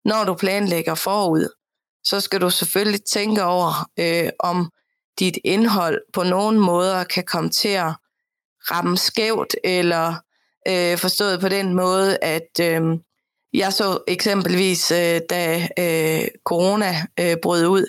Når 0.04 0.24
du 0.24 0.34
planlægger 0.34 0.94
forud, 0.94 1.48
så 2.04 2.20
skal 2.20 2.40
du 2.40 2.50
selvfølgelig 2.50 3.04
tænke 3.04 3.44
over, 3.44 3.88
øh, 3.98 4.30
om 4.38 4.70
dit 5.18 5.38
indhold 5.44 6.00
på 6.12 6.22
nogen 6.22 6.58
måder 6.58 7.04
kan 7.04 7.24
komme 7.24 7.50
til 7.50 7.68
at 7.68 7.94
ramme 8.70 8.96
skævt, 8.96 9.56
eller 9.64 10.14
øh, 10.68 10.98
forstået 10.98 11.40
på 11.40 11.48
den 11.48 11.74
måde, 11.74 12.18
at 12.22 12.60
øh, 12.60 12.98
jeg 13.52 13.72
så 13.72 13.98
eksempelvis, 14.08 14.90
øh, 14.90 15.20
da 15.30 15.68
øh, 15.78 16.28
corona 16.44 16.94
øh, 17.20 17.36
brød 17.42 17.66
ud 17.66 17.86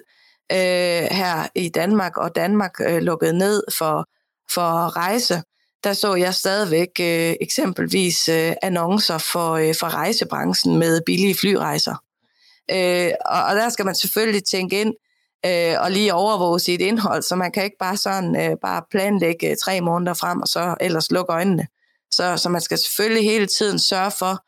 øh, 0.52 1.08
her 1.12 1.48
i 1.56 1.70
Danmark, 1.70 2.18
og 2.18 2.36
Danmark 2.36 2.72
øh, 2.88 3.02
lukkede 3.02 3.38
ned 3.38 3.64
for, 3.78 4.06
for 4.54 4.98
rejse, 4.98 5.44
der 5.84 5.94
så 5.94 6.16
jeg 6.16 6.34
stadigvæk 6.34 6.90
øh, 7.00 7.36
eksempelvis 7.42 8.30
øh, 8.30 8.54
annoncer 8.62 9.18
for, 9.18 9.52
øh, 9.54 9.76
for 9.80 9.88
rejsebranchen 9.88 10.78
med 10.78 11.02
billige 11.06 11.36
flyrejser. 11.36 11.96
Øh, 12.72 13.12
og, 13.26 13.44
og 13.44 13.56
der 13.56 13.70
skal 13.70 13.86
man 13.86 13.96
selvfølgelig 13.96 14.44
tænke 14.44 14.82
ind 14.82 14.94
øh, 15.46 15.76
og 15.80 15.92
lige 15.92 16.14
overvåge 16.14 16.60
sit 16.60 16.82
indhold, 16.82 17.22
så 17.22 17.36
man 17.36 17.52
kan 17.52 17.64
ikke 17.64 17.78
bare 17.80 17.98
sådan 17.98 18.42
øh, 18.42 18.58
bare 18.62 18.84
planlægge 18.92 19.50
øh, 19.50 19.58
tre 19.58 19.82
måneder 19.82 20.14
frem, 20.14 20.42
og 20.42 20.48
så 20.48 20.76
ellers 20.82 21.12
lukke 21.12 21.34
øjnene. 21.34 21.68
Så, 22.12 22.38
så 22.38 22.50
man 22.50 22.62
skal 22.62 22.78
selvfølgelig 22.78 23.24
hele 23.24 23.48
tiden 23.48 23.80
sørge 23.80 24.12
for 24.12 24.44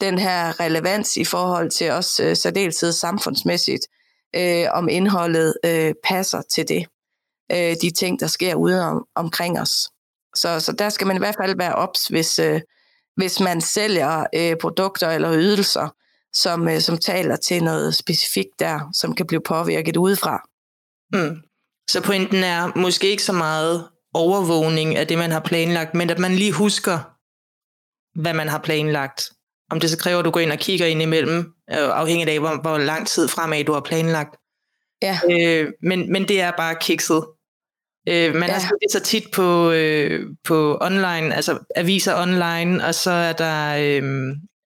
den 0.00 0.18
her 0.18 0.60
relevans 0.60 1.16
i 1.16 1.24
forhold 1.24 1.70
til 1.70 1.90
også 1.90 2.24
øh, 2.24 2.36
særdeleshed 2.36 2.92
samfundsmæssigt, 2.92 3.86
øh, 4.36 4.66
om 4.72 4.88
indholdet 4.88 5.54
øh, 5.64 5.94
passer 6.04 6.42
til 6.42 6.68
det. 6.68 6.86
Øh, 7.52 7.76
de 7.82 7.90
ting, 7.90 8.20
der 8.20 8.26
sker 8.26 8.54
ude 8.54 8.80
om, 8.80 9.06
omkring 9.14 9.60
os. 9.60 9.90
Så, 10.34 10.60
så 10.60 10.72
der 10.72 10.88
skal 10.88 11.06
man 11.06 11.16
i 11.16 11.18
hvert 11.18 11.36
fald 11.40 11.56
være 11.56 11.74
ops, 11.74 12.06
hvis, 12.06 12.38
øh, 12.38 12.60
hvis 13.16 13.40
man 13.40 13.60
sælger 13.60 14.26
øh, 14.34 14.56
produkter 14.60 15.10
eller 15.10 15.32
ydelser, 15.34 15.88
som, 16.34 16.68
øh, 16.68 16.80
som 16.80 16.98
taler 16.98 17.36
til 17.36 17.64
noget 17.64 17.94
specifikt 17.94 18.58
der, 18.58 18.90
som 18.94 19.14
kan 19.14 19.26
blive 19.26 19.42
påvirket 19.46 19.96
udefra. 19.96 20.42
Mm. 21.12 21.36
Så 21.90 22.02
pointen 22.02 22.44
er 22.44 22.78
måske 22.78 23.10
ikke 23.10 23.22
så 23.22 23.32
meget 23.32 23.88
overvågning 24.14 24.96
af 24.96 25.06
det, 25.06 25.18
man 25.18 25.30
har 25.30 25.40
planlagt, 25.40 25.94
men 25.94 26.10
at 26.10 26.18
man 26.18 26.34
lige 26.34 26.52
husker, 26.52 26.98
hvad 28.20 28.34
man 28.34 28.48
har 28.48 28.58
planlagt. 28.58 29.32
Om 29.70 29.80
det 29.80 29.90
så 29.90 29.98
kræver, 29.98 30.18
at 30.18 30.24
du 30.24 30.30
går 30.30 30.40
ind 30.40 30.52
og 30.52 30.58
kigger 30.58 30.86
ind 30.86 31.02
imellem, 31.02 31.38
øh, 31.70 31.76
afhængigt 31.78 32.30
af, 32.30 32.38
hvor, 32.38 32.60
hvor 32.60 32.78
lang 32.78 33.06
tid 33.06 33.28
fremad 33.28 33.64
du 33.64 33.72
har 33.72 33.80
planlagt. 33.80 34.36
Ja. 35.02 35.20
Øh, 35.30 35.72
men, 35.82 36.12
men 36.12 36.28
det 36.28 36.40
er 36.40 36.50
bare 36.56 36.74
kikset. 36.80 37.24
Øh, 38.08 38.34
man 38.34 38.48
ja. 38.48 38.52
Har 38.52 38.60
set 38.60 38.78
det 38.82 38.92
så 38.92 39.00
tit 39.00 39.24
på, 39.32 39.70
øh, 39.70 40.26
på 40.44 40.78
online, 40.80 41.34
altså 41.34 41.58
aviser 41.76 42.22
online, 42.22 42.84
og 42.84 42.94
så 42.94 43.10
er 43.10 43.32
der 43.32 43.76
øh, 43.78 44.02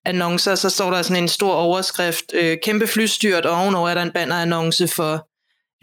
annoncer, 0.07 0.55
så 0.55 0.71
står 0.71 0.91
der 0.91 1.03
sådan 1.03 1.23
en 1.23 1.29
stor 1.29 1.55
overskrift, 1.55 2.35
øh, 2.35 2.59
kæmpe 2.63 2.87
flystyrt, 2.87 3.47
og 3.47 3.57
ovenover 3.63 3.89
er 3.89 3.95
der 3.95 4.03
en 4.03 4.13
bannerannonce 4.13 4.89
for 4.89 5.29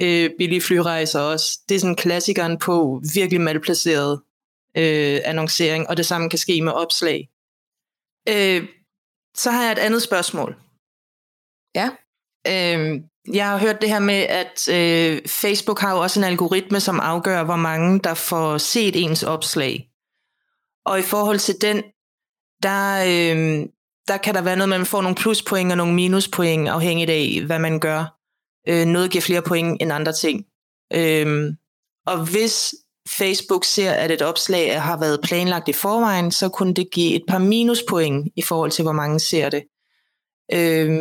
øh, 0.01 0.29
billige 0.37 0.61
flyrejser 0.61 1.19
også. 1.19 1.59
Det 1.69 1.75
er 1.75 1.79
sådan 1.79 1.95
klassikeren 1.95 2.59
på 2.59 3.01
virkelig 3.13 3.41
malplaceret 3.41 4.21
øh, 4.77 5.19
annoncering, 5.23 5.89
og 5.89 5.97
det 5.97 6.05
samme 6.05 6.29
kan 6.29 6.39
ske 6.39 6.61
med 6.61 6.71
opslag. 6.71 7.29
Øh, 8.29 8.67
så 9.37 9.51
har 9.51 9.63
jeg 9.63 9.71
et 9.71 9.79
andet 9.79 10.01
spørgsmål. 10.01 10.55
Ja. 11.75 11.89
Øh, 12.47 13.01
jeg 13.33 13.49
har 13.49 13.57
hørt 13.57 13.81
det 13.81 13.89
her 13.89 13.99
med, 13.99 14.15
at 14.15 14.69
øh, 14.69 15.27
Facebook 15.27 15.79
har 15.79 15.91
jo 15.91 15.99
også 16.01 16.19
en 16.19 16.23
algoritme, 16.23 16.79
som 16.79 16.99
afgør, 16.99 17.43
hvor 17.43 17.55
mange 17.55 17.99
der 17.99 18.13
får 18.13 18.57
set 18.57 18.95
ens 18.95 19.23
opslag. 19.23 19.89
Og 20.85 20.99
i 20.99 21.01
forhold 21.01 21.39
til 21.39 21.55
den, 21.61 21.83
der, 22.63 23.03
øh, 23.07 23.65
der 24.07 24.17
kan 24.17 24.35
der 24.35 24.41
være 24.41 24.55
noget, 24.55 24.69
man 24.69 24.85
får 24.85 25.01
nogle 25.01 25.15
pluspoint 25.15 25.71
og 25.71 25.77
nogle 25.77 25.93
minuspoint, 25.93 26.67
afhængigt 26.69 27.09
af, 27.09 27.41
hvad 27.45 27.59
man 27.59 27.79
gør. 27.79 28.19
Øh, 28.67 28.85
noget 28.85 29.11
giver 29.11 29.21
flere 29.21 29.41
point 29.41 29.81
end 29.81 29.93
andre 29.93 30.13
ting. 30.13 30.45
Øh, 30.93 31.53
og 32.05 32.25
hvis 32.25 32.75
Facebook 33.09 33.65
ser, 33.65 33.91
at 33.91 34.11
et 34.11 34.21
opslag 34.21 34.81
har 34.81 34.99
været 34.99 35.19
planlagt 35.23 35.69
i 35.69 35.73
forvejen, 35.73 36.31
så 36.31 36.49
kunne 36.49 36.73
det 36.73 36.87
give 36.91 37.15
et 37.15 37.23
par 37.27 37.39
minuspoint 37.39 38.31
i 38.35 38.41
forhold 38.41 38.71
til, 38.71 38.83
hvor 38.83 38.91
mange 38.91 39.19
ser 39.19 39.49
det. 39.49 39.63
Øh, 40.53 40.99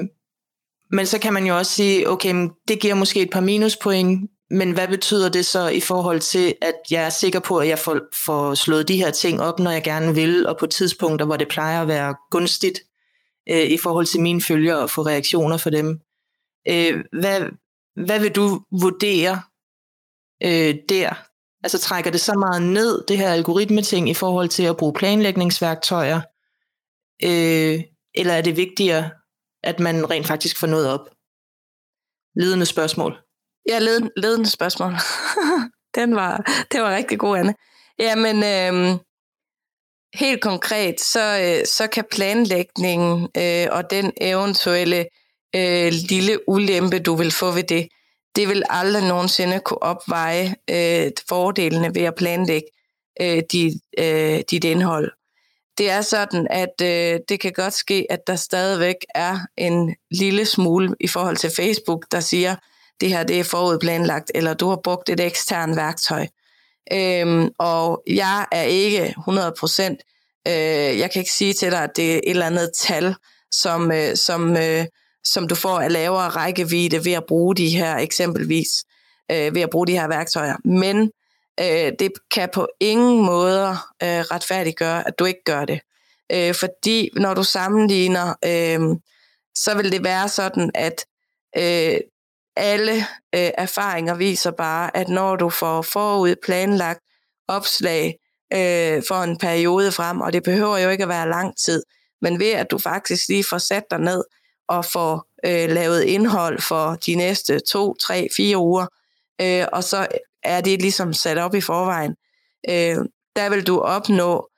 men 0.91 1.07
så 1.07 1.19
kan 1.19 1.33
man 1.33 1.47
jo 1.47 1.57
også 1.57 1.73
sige, 1.73 2.09
okay, 2.09 2.33
men 2.33 2.51
det 2.69 2.81
giver 2.81 2.95
måske 2.95 3.21
et 3.21 3.31
par 3.31 3.41
minuspoint, 3.41 4.31
men 4.51 4.73
hvad 4.73 4.89
betyder 4.89 5.29
det 5.29 5.47
så 5.47 5.69
i 5.69 5.81
forhold 5.81 6.21
til, 6.21 6.55
at 6.63 6.75
jeg 6.91 7.05
er 7.05 7.11
sikker 7.11 7.41
på, 7.41 7.59
at 7.59 7.69
jeg 7.69 7.79
får, 7.79 8.01
får 8.25 8.55
slået 8.55 8.89
de 8.89 8.97
her 8.97 9.11
ting 9.11 9.41
op, 9.41 9.59
når 9.59 9.71
jeg 9.71 9.83
gerne 9.83 10.15
vil, 10.15 10.47
og 10.47 10.57
på 10.59 10.67
tidspunkter, 10.67 11.27
hvor 11.27 11.37
det 11.37 11.49
plejer 11.49 11.83
at 11.83 11.89
være 11.89 12.15
gunstigt 12.31 12.81
øh, 13.51 13.71
i 13.71 13.77
forhold 13.77 14.07
til 14.07 14.21
mine 14.21 14.43
følgere 14.43 14.79
og 14.79 14.91
få 14.91 15.03
reaktioner 15.03 15.57
for 15.57 15.71
dem. 15.71 16.01
Øh, 16.69 17.05
hvad, 17.21 17.41
hvad 18.05 18.21
vil 18.21 18.35
du 18.35 18.61
vurdere 18.81 19.43
øh, 20.45 20.75
der? 20.89 21.15
Altså 21.65 21.79
trækker 21.79 22.11
det 22.11 22.21
så 22.21 22.35
meget 22.35 22.63
ned, 22.63 23.05
det 23.09 23.19
her 23.19 23.33
algoritmeting, 23.33 24.09
i 24.09 24.15
forhold 24.15 24.49
til 24.49 24.63
at 24.63 24.77
bruge 24.77 24.93
planlægningsværktøjer? 24.93 26.21
Øh, 27.25 27.83
eller 28.15 28.35
er 28.35 28.43
det 28.43 28.57
vigtigere, 28.57 29.11
at 29.63 29.81
man 29.81 30.11
rent 30.11 30.27
faktisk 30.27 30.59
får 30.59 30.67
noget 30.67 30.89
op? 30.89 31.11
Ledende 32.37 32.67
spørgsmål. 32.67 33.19
Ja, 33.69 33.79
led, 33.79 34.11
ledende 34.17 34.51
spørgsmål. 34.51 34.93
Den 35.97 36.15
var, 36.15 36.37
det 36.73 36.83
var 36.83 36.97
rigtig 36.97 37.19
god, 37.19 37.39
Anne. 37.39 37.55
Jamen, 37.99 38.37
øh, 38.37 38.99
helt 40.15 40.41
konkret, 40.41 41.01
så, 41.01 41.39
øh, 41.43 41.67
så 41.67 41.87
kan 41.87 42.05
planlægningen 42.11 43.29
øh, 43.37 43.67
og 43.71 43.91
den 43.91 44.13
eventuelle 44.21 45.07
øh, 45.57 45.93
lille 45.93 46.49
ulempe, 46.49 46.99
du 46.99 47.15
vil 47.15 47.31
få 47.31 47.51
ved 47.51 47.63
det, 47.63 47.89
det 48.37 48.49
vil 48.49 48.63
aldrig 48.69 49.09
nogensinde 49.09 49.61
kunne 49.61 49.83
opveje 49.83 50.55
øh, 50.71 51.11
fordelene 51.29 51.95
ved 51.95 52.03
at 52.03 52.15
planlægge 52.15 52.69
øh, 53.21 53.43
dit, 53.53 53.83
øh, 53.99 54.41
dit 54.51 54.65
indhold. 54.65 55.13
Det 55.79 55.91
er 55.91 56.01
sådan, 56.01 56.47
at 56.51 56.81
øh, 56.83 57.21
det 57.29 57.41
kan 57.41 57.53
godt 57.53 57.75
ske, 57.75 58.07
at 58.11 58.27
der 58.27 58.37
stadigvæk 58.37 58.97
er 59.15 59.39
en 59.57 59.95
lille 60.11 60.47
smule 60.47 60.95
i 61.01 61.09
forhold 61.09 61.37
til 61.37 61.51
Facebook, 61.57 62.07
der 62.11 62.21
siger, 62.21 62.57
det 63.01 63.09
her 63.09 63.25
det 63.25 63.41
er 63.41 63.45
forudplanlagt, 63.45 64.31
eller 64.35 64.55
du 64.55 64.69
har 64.69 64.81
brugt 64.85 65.09
et 65.09 65.21
ekstern 65.21 65.77
værktøj. 65.77 66.27
Øhm, 66.93 67.49
og 67.59 68.03
jeg 68.07 68.47
er 68.53 68.63
ikke 68.63 69.15
100 69.19 69.55
procent, 69.59 70.01
øh, 70.49 70.99
jeg 70.99 71.11
kan 71.11 71.21
ikke 71.21 71.33
sige 71.33 71.53
til 71.53 71.71
dig, 71.71 71.83
at 71.83 71.97
det 71.97 72.15
er 72.15 72.17
et 72.17 72.31
eller 72.31 72.47
andet 72.47 72.71
tal, 72.77 73.15
som, 73.53 73.93
øh, 73.93 74.17
som, 74.17 74.57
øh, 74.57 74.85
som 75.25 75.49
du 75.49 75.55
får 75.55 75.81
af 75.81 75.93
lavere 75.93 76.29
rækkevidde 76.29 77.05
ved 77.05 77.13
at 77.13 77.25
bruge 77.29 77.55
de 77.55 77.69
her 77.69 77.97
eksempelvis, 77.97 78.85
øh, 79.33 79.55
ved 79.55 79.63
at 79.63 79.71
bruge 79.71 79.87
de 79.87 79.99
her 79.99 80.09
værktøjer. 80.09 80.57
Men 80.65 81.11
øh, 81.61 81.93
det 81.99 82.13
kan 82.35 82.49
på 82.55 82.69
ingen 82.81 83.25
måder 83.25 83.71
øh, 84.03 84.21
retfærdiggøre, 84.21 85.09
at 85.09 85.19
du 85.19 85.25
ikke 85.25 85.45
gør 85.45 85.65
det. 85.65 85.81
Øh, 86.33 86.55
fordi 86.55 87.11
når 87.17 87.35
du 87.35 87.43
sammenligner, 87.43 88.35
øh, 88.45 88.97
så 89.55 89.75
vil 89.77 89.93
det 89.93 90.05
være 90.05 90.29
sådan, 90.29 90.71
at 90.75 91.05
øh, 91.59 92.01
alle 92.57 92.97
øh, 93.35 93.51
erfaringer 93.59 94.15
viser 94.15 94.51
bare, 94.51 94.97
at 94.97 95.09
når 95.09 95.37
du 95.37 95.51
får 95.51 95.83
forud 95.83 96.35
planlagt 96.45 97.01
opslag 97.49 98.17
øh, 98.53 99.03
for 99.09 99.23
en 99.23 99.39
periode 99.39 99.93
frem, 99.93 100.21
og 100.21 100.33
det 100.33 100.43
behøver 100.43 100.79
jo 100.79 100.91
ikke 100.91 101.03
at 101.03 101.09
være 101.09 101.29
lang 101.29 101.57
tid, 101.57 101.83
men 102.23 102.39
ved 102.39 102.51
at 102.51 102.71
du 102.71 102.79
faktisk 102.79 103.29
lige 103.29 103.45
får 103.45 103.59
sat 103.59 103.85
dig 103.91 103.99
ned 103.99 104.25
og 104.69 104.85
får 104.85 105.27
øh, 105.47 105.71
lavet 105.71 106.03
indhold 106.03 106.61
for 106.61 106.95
de 107.07 107.15
næste 107.15 107.61
to, 107.61 107.95
tre, 107.95 108.29
fire 108.37 108.59
uger, 108.59 108.87
øh, 109.41 109.67
og 109.73 109.85
så 109.85 110.07
er 110.43 110.61
det 110.61 110.83
ligesom 110.83 111.13
sat 111.13 111.39
op 111.39 111.55
i 111.55 111.61
forvejen, 111.61 112.17
øh, 112.69 112.97
der 113.37 113.51
vil 113.51 113.67
du 113.67 113.81
opnå 113.81 114.49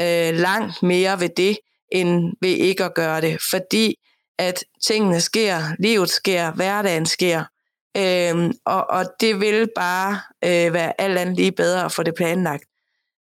øh, 0.00 0.34
langt 0.34 0.82
mere 0.82 1.20
ved 1.20 1.28
det, 1.36 1.58
end 1.92 2.32
ved 2.40 2.50
ikke 2.50 2.84
at 2.84 2.94
gøre 2.94 3.20
det, 3.20 3.38
fordi 3.50 3.94
at 4.38 4.64
tingene 4.86 5.20
sker, 5.20 5.62
livet 5.78 6.10
sker, 6.10 6.52
hverdagen 6.52 7.06
sker, 7.06 7.44
øhm, 7.96 8.52
og, 8.64 8.90
og 8.90 9.06
det 9.20 9.40
vil 9.40 9.68
bare 9.76 10.20
øh, 10.44 10.74
være 10.74 11.00
alt 11.00 11.18
andet 11.18 11.36
lige 11.36 11.52
bedre 11.52 11.84
at 11.84 11.92
få 11.92 12.02
det 12.02 12.14
planlagt. 12.14 12.64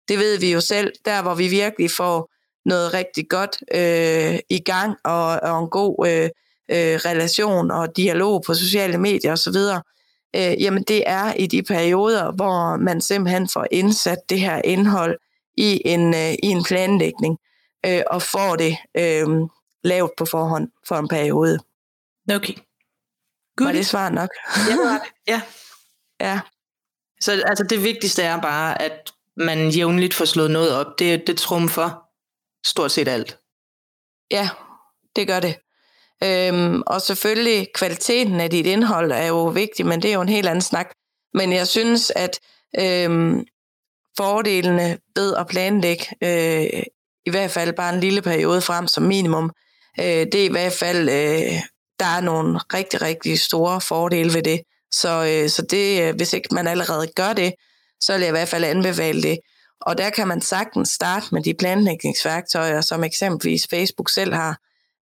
Det 0.08 0.20
ved 0.20 0.40
vi 0.40 0.52
jo 0.52 0.62
selv, 0.62 0.94
der 1.06 1.22
hvor 1.22 1.36
vi 1.36 1.48
virkelig 1.48 1.92
får 1.92 2.32
noget 2.66 2.94
rigtig 2.94 3.30
godt 3.30 3.58
øh, 3.74 4.40
i 4.50 4.60
gang, 4.66 4.96
og, 5.04 5.26
og 5.28 5.64
en 5.64 5.70
god 5.70 6.08
øh, 6.08 6.30
øh, 6.72 6.96
relation 6.96 7.72
og 7.72 7.98
dialog 7.98 8.44
på 8.48 8.54
sociale 8.54 8.98
medier 8.98 9.32
osv., 9.32 9.56
øh, 10.36 10.62
jamen 10.64 10.84
det 10.84 11.04
er 11.06 11.34
i 11.34 11.48
de 11.48 11.64
perioder, 11.64 12.32
hvor 12.32 12.78
man 12.78 13.02
simpelthen 13.02 13.50
får 13.50 13.68
indsat 13.72 14.18
det 14.30 14.40
her 14.40 14.62
indhold 14.64 15.18
i 15.58 15.82
en, 15.86 16.14
øh, 16.14 16.34
i 16.34 16.48
en 16.48 16.64
planlægning, 16.64 17.38
øh, 17.86 18.02
og 18.08 18.22
får 18.22 18.56
det 18.56 18.78
øh, 18.98 19.28
lavet 19.86 20.12
på 20.18 20.26
forhånd 20.26 20.68
for 20.88 20.96
en 20.96 21.08
periode. 21.08 21.60
Okay. 22.34 22.54
Good. 23.58 23.68
Var 23.68 23.72
det 23.72 23.86
svar 23.86 24.10
nok? 24.10 24.30
Ja, 24.70 24.76
var 24.76 24.98
det. 25.04 25.12
Ja. 25.28 25.42
ja. 26.20 26.40
Så 27.22 27.44
altså, 27.46 27.64
det 27.64 27.84
vigtigste 27.84 28.24
er 28.24 28.42
bare, 28.42 28.82
at 28.82 29.12
man 29.38 29.70
jævnligt 29.70 30.14
får 30.14 30.26
slået 30.26 30.52
noget 30.52 30.76
op. 30.76 31.00
Det, 31.00 31.28
det 31.28 31.38
trumfer 31.38 32.06
stort 32.66 32.92
set 32.92 33.08
alt. 33.08 33.38
Ja, 34.32 34.50
det 35.16 35.28
gør 35.28 35.40
det. 35.40 35.56
Øhm, 36.24 36.82
og 36.88 37.02
selvfølgelig, 37.02 37.68
kvaliteten 37.74 38.40
af 38.40 38.50
dit 38.50 38.66
indhold 38.66 39.12
er 39.12 39.26
jo 39.26 39.46
vigtig, 39.46 39.86
men 39.86 40.02
det 40.02 40.10
er 40.10 40.14
jo 40.14 40.22
en 40.22 40.30
helt 40.30 40.48
anden 40.48 40.62
snak. 40.62 40.92
Men 41.34 41.54
jeg 41.54 41.68
synes, 41.68 42.12
at 42.16 42.40
øhm, 42.80 43.46
fordelene 44.18 44.98
ved 45.16 45.36
at 45.36 45.48
planlægge 45.48 46.06
øh, 46.24 46.84
i 47.26 47.30
hvert 47.30 47.52
fald 47.52 47.74
bare 47.74 47.94
en 47.94 48.00
lille 48.00 48.22
periode 48.22 48.62
frem 48.62 48.88
som 48.88 49.04
minimum, 49.04 49.52
øh, 50.00 50.06
det 50.06 50.36
er 50.36 50.46
i 50.46 50.52
hvert 50.52 50.74
fald, 50.74 51.10
øh, 51.10 51.54
der 52.00 52.06
er 52.06 52.22
nogle 52.22 52.60
rigtig, 52.74 53.02
rigtig 53.02 53.40
store 53.40 53.82
fordele 53.82 54.34
ved 54.34 54.44
det. 54.44 54.62
Så, 54.92 55.10
øh, 55.10 55.50
så 55.50 55.62
det, 55.62 56.02
øh, 56.02 56.16
hvis 56.16 56.34
ikke 56.34 56.50
man 56.52 56.68
allerede 56.68 57.08
gør 57.16 57.34
det, 57.34 57.54
så 58.00 58.14
vil 58.14 58.22
jeg 58.22 58.30
i 58.30 58.32
hvert 58.32 58.48
fald 58.48 58.64
anbefale 58.64 59.22
det. 59.22 59.40
Og 59.82 59.98
der 59.98 60.10
kan 60.10 60.28
man 60.28 60.42
sagtens 60.42 60.90
starte 60.90 61.28
med 61.32 61.44
de 61.44 61.54
planlægningsværktøjer, 61.54 62.82
som 62.82 63.04
eksempelvis 63.04 63.68
Facebook 63.70 64.10
selv 64.10 64.34
har. 64.34 64.58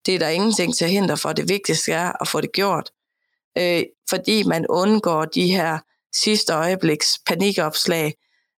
Det 0.05 0.15
er 0.15 0.19
der 0.19 0.29
ingenting 0.29 0.75
til 0.75 0.85
at 0.85 0.91
hindre 0.91 1.17
for. 1.17 1.33
Det 1.33 1.49
vigtigste 1.49 1.91
er 1.91 2.21
at 2.21 2.27
få 2.27 2.41
det 2.41 2.51
gjort. 2.51 2.91
Øh, 3.57 3.83
fordi 4.09 4.43
man 4.43 4.65
undgår 4.69 5.25
de 5.25 5.47
her 5.47 5.79
sidste 6.15 6.53
øjebliks 6.53 7.19
panikopslag, 7.25 8.13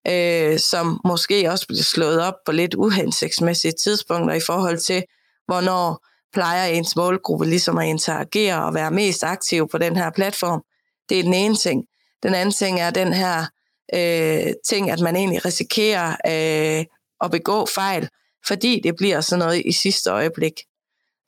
øh, 0.09 0.59
som 0.59 1.01
måske 1.05 1.51
også 1.51 1.67
bliver 1.67 1.83
slået 1.83 2.23
op 2.23 2.35
på 2.47 2.53
lidt 2.53 2.75
uhensigtsmæssige 2.75 3.73
tidspunkter 3.73 4.35
i 4.35 4.41
forhold 4.41 4.79
til, 4.79 5.05
hvornår 5.47 6.07
plejer 6.35 6.67
ens 6.67 6.97
målgruppe 6.97 7.47
ligesom 7.47 7.79
at 7.79 7.87
interagere 7.87 8.65
og 8.65 8.75
være 8.75 8.91
mest 8.91 9.25
aktiv 9.25 9.69
på 9.69 9.79
den 9.79 9.97
her 9.97 10.11
platform. 10.11 10.63
Det 11.09 11.19
er 11.19 11.23
den 11.23 11.35
ene 11.35 11.57
ting. 11.57 11.85
Den 12.23 12.35
anden 12.35 12.53
ting 12.53 12.81
er 12.81 12.91
den 12.91 13.13
her 13.13 13.47
øh, 13.95 14.53
ting, 14.69 14.91
at 14.91 15.01
man 15.01 15.17
egentlig 15.17 15.45
risikerer 15.45 16.09
øh, 16.27 16.85
at 17.25 17.31
begå 17.31 17.67
fejl, 17.67 18.09
fordi 18.47 18.81
det 18.85 18.97
bliver 18.97 19.21
sådan 19.21 19.39
noget 19.39 19.63
i 19.67 19.73
sidste 19.73 20.11
øjeblik. 20.11 20.53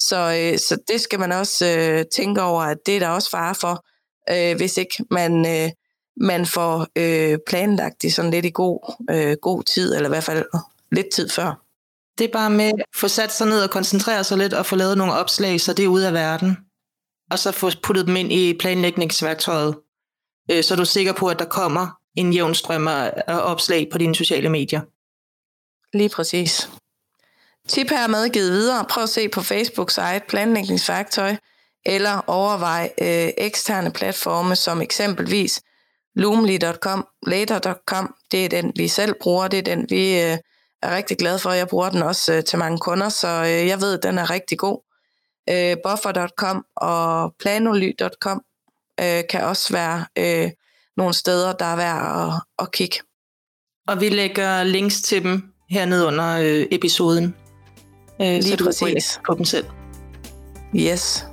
Så, 0.01 0.17
øh, 0.17 0.59
så 0.59 0.79
det 0.89 1.01
skal 1.01 1.21
man 1.21 1.33
også 1.33 1.67
øh, 1.67 2.05
tænke 2.15 2.43
over, 2.43 2.63
at 2.63 2.79
det 2.87 2.97
er 2.97 3.01
der 3.01 3.09
også 3.09 3.31
fare 3.31 3.55
for, 3.55 3.85
øh, 4.31 4.57
hvis 4.57 4.77
ikke 4.77 5.05
man, 5.11 5.47
øh, 5.47 5.71
man 6.17 6.47
får 6.47 6.87
øh, 6.97 7.39
planlagt 7.47 8.03
det 8.03 8.15
sådan 8.15 8.31
lidt 8.31 8.45
i 8.45 8.51
god, 8.51 8.95
øh, 9.11 9.37
god 9.43 9.63
tid, 9.63 9.95
eller 9.95 10.09
i 10.09 10.13
hvert 10.13 10.25
fald 10.25 10.45
lidt 10.93 11.11
tid 11.15 11.29
før. 11.29 11.66
Det 12.19 12.25
er 12.25 12.33
bare 12.33 12.51
med 12.51 12.67
at 12.67 12.85
få 12.95 13.09
sat 13.09 13.33
sig 13.33 13.47
ned 13.47 13.63
og 13.63 13.71
koncentrere 13.71 14.25
sig 14.25 14.39
lidt 14.39 14.55
og 14.55 14.67
få 14.67 14.77
lavet 14.77 14.99
nogle 14.99 15.13
opslag, 15.13 15.61
så 15.61 15.73
det 15.73 15.85
er 15.85 15.89
ud 15.89 16.01
af 16.01 16.13
verden. 16.13 16.57
Og 17.31 17.39
så 17.39 17.53
få 17.53 17.71
puttet 17.83 18.07
dem 18.07 18.17
ind 18.17 18.33
i 18.33 18.59
planlægningsværktøjet, 18.61 19.79
øh, 20.51 20.65
så 20.65 20.75
er 20.75 20.77
du 20.77 20.85
sikker 20.85 21.13
på, 21.13 21.29
at 21.29 21.39
der 21.39 21.45
kommer 21.45 21.89
en 22.17 22.33
jævn 22.33 22.55
strøm 22.55 22.89
af 22.89 23.13
opslag 23.27 23.89
på 23.93 23.99
dine 23.99 24.15
sociale 24.15 24.49
medier. 24.49 24.81
Lige 25.97 26.09
præcis. 26.09 26.71
Tip 27.69 27.91
her 27.91 28.07
med 28.07 28.29
givet 28.29 28.53
videre. 28.53 28.85
Prøv 28.85 29.03
at 29.03 29.09
se 29.09 29.29
på 29.29 29.41
Facebook 29.43 29.91
site 29.91 30.23
planlægningsværktøj, 30.29 31.37
eller 31.87 32.21
overvej 32.27 32.93
øh, 33.01 33.29
eksterne 33.39 33.93
platforme 33.93 34.57
som 34.57 34.83
eksempelvis 34.83 35.63
Loomly.com, 36.15 37.07
Later.com. 37.27 38.15
Det 38.31 38.45
er 38.45 38.49
den, 38.49 38.73
vi 38.77 38.89
selv 38.89 39.15
bruger. 39.21 39.49
Det 39.49 39.59
er 39.59 39.63
den, 39.63 39.87
vi 39.91 40.21
øh, 40.21 40.39
er 40.87 40.97
rigtig 40.97 41.17
glade 41.19 41.39
for. 41.39 41.51
Jeg 41.51 41.69
bruger 41.69 41.91
den 41.91 42.03
også 42.03 42.33
øh, 42.33 42.45
til 42.45 42.59
mange 42.59 42.79
kunder, 42.79 43.09
så 43.09 43.29
øh, 43.29 43.69
jeg 43.69 43.81
ved, 43.81 43.99
at 43.99 44.03
den 44.03 44.19
er 44.19 44.31
rigtig 44.31 44.59
god. 44.59 44.79
Øh, 45.51 45.77
Buffer.com 45.85 46.65
og 46.77 47.35
Planoly.com 47.39 48.43
øh, 49.01 49.23
kan 49.31 49.45
også 49.45 49.73
være 49.73 50.07
øh, 50.19 50.51
nogle 50.97 51.15
steder, 51.15 51.53
der 51.53 51.65
er 51.65 51.77
værd 51.77 52.27
at, 52.27 52.43
at 52.59 52.73
kigge. 52.73 52.97
Og 53.89 54.01
vi 54.01 54.09
lægger 54.09 54.65
links 54.65 55.03
til 55.03 55.23
dem 55.23 55.43
hernede 55.71 56.07
under 56.07 56.39
øh, 56.39 56.67
episoden. 56.71 57.35
Øh, 58.21 58.27
Lige 58.27 58.43
så 58.43 58.57
du 58.57 58.65
præcis. 58.65 59.21
på 59.27 59.35
dem 59.35 59.45
selv. 59.45 59.67
Yes. 60.77 61.27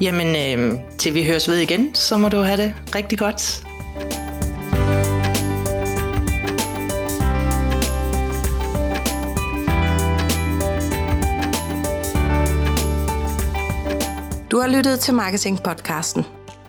Jamen, 0.00 0.60
øh, 0.60 0.80
til 0.98 1.14
vi 1.14 1.24
høres 1.24 1.48
ved 1.48 1.56
igen, 1.56 1.94
så 1.94 2.16
må 2.16 2.28
du 2.28 2.36
have 2.36 2.62
det 2.62 2.74
rigtig 2.94 3.18
godt. 3.18 3.64
Du 14.54 14.60
har 14.60 14.68
lyttet 14.68 15.00
til 15.00 15.12
Marketing-podcasten. 15.12 16.24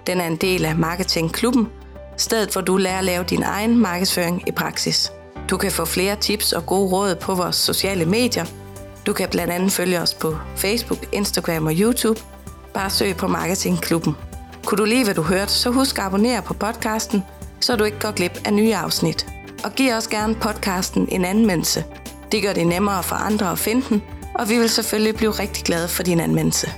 Den 0.08 0.22
er 0.22 0.28
en 0.28 0.36
del 0.36 0.66
af 0.66 0.76
Marketing-klubben, 0.76 1.68
stedet 2.18 2.52
hvor 2.52 2.62
du 2.62 2.78
lærer 2.78 2.98
at 2.98 3.04
lave 3.04 3.24
din 3.24 3.44
egen 3.44 3.80
markedsføring 3.80 4.48
i 4.48 4.52
praksis. 4.52 5.12
Du 5.50 5.58
kan 5.58 5.72
få 5.72 5.86
flere 5.86 6.16
tips 6.16 6.54
og 6.54 6.66
gode 6.66 6.92
råd 6.92 7.16
på 7.16 7.36
vores 7.36 7.56
sociale 7.56 8.06
medier. 8.06 8.46
Du 9.06 9.14
kan 9.14 9.30
blandt 9.30 9.54
andet 9.54 9.72
følge 9.72 10.02
os 10.02 10.14
på 10.14 10.38
Facebook, 10.56 11.00
Instagram 11.12 11.66
og 11.66 11.74
YouTube. 11.76 12.20
Bare 12.74 12.90
søg 12.90 13.16
på 13.16 13.28
Marketingklubben. 13.28 14.16
Kunne 14.66 14.78
du 14.78 14.86
lide, 14.86 15.04
hvad 15.04 15.16
du 15.16 15.22
hørte, 15.22 15.52
så 15.52 15.70
husk 15.70 15.98
at 15.98 16.04
abonnere 16.04 16.42
på 16.42 16.54
podcasten, 16.54 17.24
så 17.60 17.76
du 17.76 17.84
ikke 17.84 18.00
går 18.00 18.12
glip 18.12 18.42
af 18.46 18.54
nye 18.54 18.76
afsnit. 18.76 19.28
Og 19.64 19.72
giv 19.72 19.94
også 19.96 20.10
gerne 20.10 20.36
podcasten 20.36 21.08
en 21.12 21.26
anmeldelse. 21.26 21.84
Det 22.32 22.44
gør 22.44 22.54
det 22.54 22.68
nemmere 22.68 23.04
for 23.04 23.16
andre 23.16 23.52
at 23.52 23.60
finde 23.60 23.86
den, 23.90 24.04
og 24.36 24.50
vi 24.50 24.58
vil 24.58 24.70
selvfølgelig 24.70 25.16
blive 25.16 25.32
rigtig 25.32 25.64
glade 25.64 25.88
for 25.88 26.04
din 26.04 26.20
anmeldelse. 26.20 26.72